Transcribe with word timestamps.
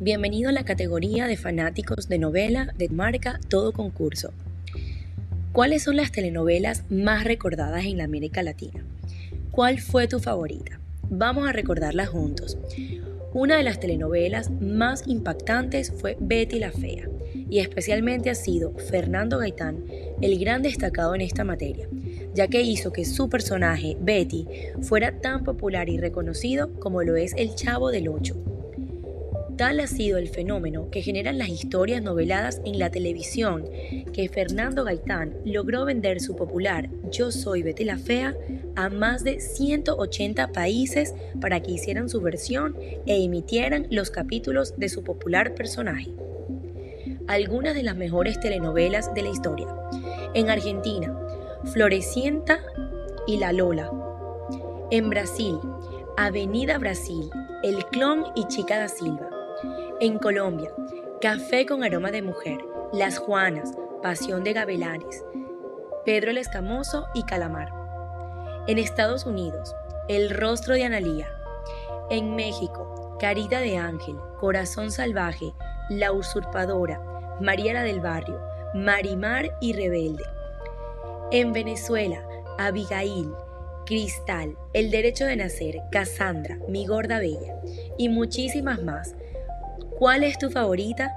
Bienvenido 0.00 0.50
a 0.50 0.52
la 0.52 0.64
categoría 0.64 1.26
de 1.26 1.36
fanáticos 1.36 2.08
de 2.08 2.20
novela 2.20 2.72
de 2.78 2.88
marca 2.88 3.40
Todo 3.48 3.72
Concurso. 3.72 4.32
¿Cuáles 5.50 5.82
son 5.82 5.96
las 5.96 6.12
telenovelas 6.12 6.84
más 6.88 7.24
recordadas 7.24 7.84
en 7.84 7.98
la 7.98 8.04
América 8.04 8.44
Latina? 8.44 8.84
¿Cuál 9.50 9.80
fue 9.80 10.06
tu 10.06 10.20
favorita? 10.20 10.78
Vamos 11.10 11.48
a 11.48 11.52
recordarlas 11.52 12.10
juntos. 12.10 12.56
Una 13.34 13.56
de 13.56 13.64
las 13.64 13.80
telenovelas 13.80 14.52
más 14.52 15.02
impactantes 15.08 15.92
fue 15.92 16.16
Betty 16.20 16.60
la 16.60 16.70
Fea, 16.70 17.08
y 17.50 17.58
especialmente 17.58 18.30
ha 18.30 18.36
sido 18.36 18.74
Fernando 18.74 19.38
Gaitán 19.38 19.82
el 20.20 20.38
gran 20.38 20.62
destacado 20.62 21.16
en 21.16 21.22
esta 21.22 21.42
materia, 21.42 21.88
ya 22.34 22.46
que 22.46 22.62
hizo 22.62 22.92
que 22.92 23.04
su 23.04 23.28
personaje, 23.28 23.96
Betty, 24.00 24.46
fuera 24.80 25.20
tan 25.20 25.42
popular 25.42 25.88
y 25.88 25.98
reconocido 25.98 26.72
como 26.74 27.02
lo 27.02 27.16
es 27.16 27.34
el 27.36 27.56
Chavo 27.56 27.90
del 27.90 28.06
Ocho 28.06 28.36
Tal 29.58 29.80
ha 29.80 29.88
sido 29.88 30.18
el 30.18 30.28
fenómeno 30.28 30.88
que 30.92 31.02
generan 31.02 31.36
las 31.36 31.48
historias 31.48 32.00
noveladas 32.00 32.62
en 32.64 32.78
la 32.78 32.90
televisión 32.90 33.68
que 34.12 34.28
Fernando 34.28 34.84
Gaitán 34.84 35.34
logró 35.44 35.84
vender 35.84 36.20
su 36.20 36.36
popular 36.36 36.88
Yo 37.10 37.32
soy 37.32 37.64
Betty 37.64 37.82
la 37.82 37.98
Fea 37.98 38.36
a 38.76 38.88
más 38.88 39.24
de 39.24 39.40
180 39.40 40.52
países 40.52 41.12
para 41.40 41.58
que 41.60 41.72
hicieran 41.72 42.08
su 42.08 42.20
versión 42.20 42.76
e 43.04 43.24
emitieran 43.24 43.88
los 43.90 44.12
capítulos 44.12 44.74
de 44.76 44.88
su 44.88 45.02
popular 45.02 45.56
personaje. 45.56 46.12
Algunas 47.26 47.74
de 47.74 47.82
las 47.82 47.96
mejores 47.96 48.38
telenovelas 48.38 49.12
de 49.12 49.22
la 49.22 49.30
historia. 49.30 49.66
En 50.34 50.50
Argentina, 50.50 51.18
Florecienta 51.72 52.60
y 53.26 53.38
La 53.38 53.52
Lola. 53.52 53.90
En 54.92 55.10
Brasil, 55.10 55.58
Avenida 56.16 56.78
Brasil, 56.78 57.28
El 57.64 57.84
Clon 57.86 58.24
y 58.36 58.46
Chica 58.46 58.78
da 58.78 58.86
Silva. 58.86 59.37
En 60.00 60.20
Colombia, 60.20 60.70
Café 61.20 61.66
con 61.66 61.82
aroma 61.82 62.12
de 62.12 62.22
mujer, 62.22 62.64
Las 62.92 63.18
Juanas, 63.18 63.72
Pasión 64.00 64.44
de 64.44 64.52
Gavilanes, 64.52 65.24
Pedro 66.04 66.30
el 66.30 66.38
Escamoso 66.38 67.08
y 67.14 67.24
Calamar. 67.24 67.72
En 68.68 68.78
Estados 68.78 69.26
Unidos, 69.26 69.74
El 70.06 70.30
rostro 70.30 70.74
de 70.74 70.84
Analía. 70.84 71.26
En 72.10 72.36
México, 72.36 73.16
Carita 73.18 73.58
de 73.58 73.76
Ángel, 73.76 74.14
Corazón 74.38 74.92
Salvaje, 74.92 75.52
La 75.90 76.12
Usurpadora, 76.12 77.02
María 77.40 77.72
la 77.72 77.82
del 77.82 77.98
Barrio, 77.98 78.40
Marimar 78.74 79.50
y 79.60 79.72
Rebelde. 79.72 80.22
En 81.32 81.52
Venezuela, 81.52 82.24
Abigail, 82.56 83.32
Cristal, 83.84 84.56
El 84.74 84.92
Derecho 84.92 85.24
de 85.24 85.34
Nacer, 85.34 85.80
Cassandra, 85.90 86.56
Mi 86.68 86.86
Gorda 86.86 87.18
Bella 87.18 87.60
y 87.98 88.08
muchísimas 88.08 88.80
más 88.80 89.16
¿Cuál 89.98 90.22
es 90.22 90.38
tu 90.38 90.48
favorita? 90.48 91.12